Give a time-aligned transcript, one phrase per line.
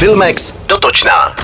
[0.00, 1.34] Filmex dotočná.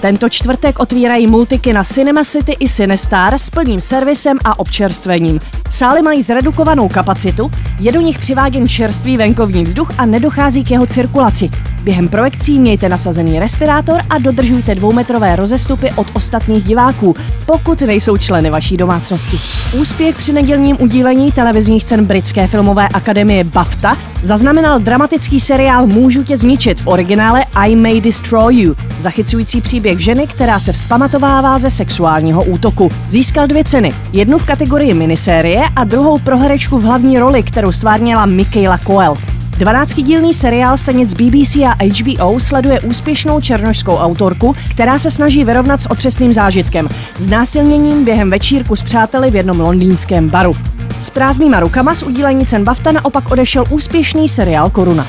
[0.00, 5.40] Tento čtvrtek otvírají multiky na Cinema City i Cinestar s plným servisem a občerstvením.
[5.68, 7.50] Sály mají zredukovanou kapacitu,
[7.80, 11.50] je do nich přiváděn čerstvý venkovní vzduch a nedochází k jeho cirkulaci.
[11.84, 17.16] Během projekcí mějte nasazený respirátor a dodržujte dvoumetrové rozestupy od ostatních diváků,
[17.46, 19.38] pokud nejsou členy vaší domácnosti.
[19.80, 26.36] Úspěch při nedělním udílení televizních cen Britské filmové akademie BAFTA zaznamenal dramatický seriál Můžu tě
[26.36, 32.44] zničit v originále I May Destroy You, zachycující příběh ženy, která se vzpamatovává ze sexuálního
[32.44, 32.88] útoku.
[33.08, 37.72] Získal dvě ceny, jednu v kategorii minisérie a druhou pro herečku v hlavní roli, kterou
[37.72, 39.29] stvárnila Michaela Coel.
[39.60, 45.90] 12-dílný seriál stanic BBC a HBO sleduje úspěšnou černošskou autorku, která se snaží vyrovnat s
[45.90, 50.56] otřesným zážitkem, znásilněním během večírku s přáteli v jednom londýnském baru.
[51.00, 55.06] S prázdnýma rukama z udílení cen BAFTA naopak odešel úspěšný seriál Koruna.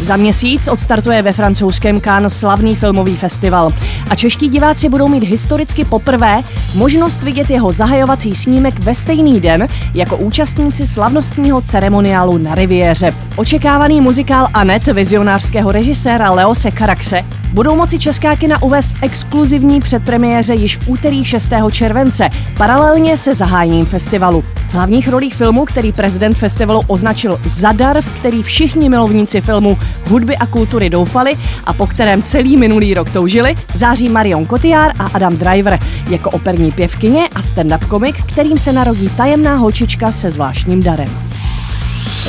[0.00, 3.72] Za měsíc odstartuje ve francouzském Cannes slavný filmový festival
[4.10, 6.42] a čeští diváci budou mít historicky poprvé
[6.74, 13.14] možnost vidět jeho zahajovací snímek ve stejný den jako účastníci slavnostního ceremoniálu na Riviéře.
[13.36, 17.24] Očekávaný muzikál Anet vizionářského režiséra Leose Caraxe
[17.56, 21.50] budou moci česká kina uvést v exkluzivní předpremiéře již v úterý 6.
[21.70, 24.42] července, paralelně se zahájením festivalu.
[24.42, 29.78] V hlavních rolích filmu, který prezident festivalu označil za dar, v který všichni milovníci filmu,
[30.08, 35.06] hudby a kultury doufali a po kterém celý minulý rok toužili, září Marion Cotillard a
[35.06, 35.78] Adam Driver
[36.10, 41.25] jako operní pěvkyně a stand-up komik, kterým se narodí tajemná holčička se zvláštním darem.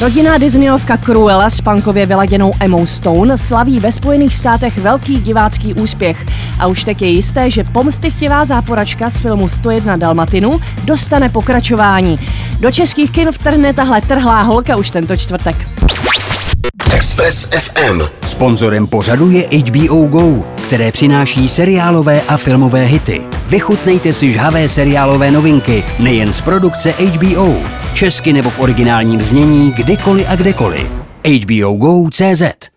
[0.01, 6.25] Rodinná Disneyovka Cruella s pankově vyladěnou Emma Stone slaví ve Spojených státech velký divácký úspěch.
[6.59, 12.19] A už teď je jisté, že pomstychtivá záporačka z filmu 101 Dalmatinu dostane pokračování.
[12.59, 15.67] Do českých kin vtrhne tahle trhlá holka už tento čtvrtek.
[16.93, 18.01] Express FM.
[18.27, 23.21] Sponzorem pořadu je HBO Go, které přináší seriálové a filmové hity.
[23.47, 27.55] Vychutnejte si žhavé seriálové novinky nejen z produkce HBO,
[27.97, 30.87] česky nebo v originálním znění kdykoliv a kdekoliv.
[31.43, 32.69] HBO Go CZ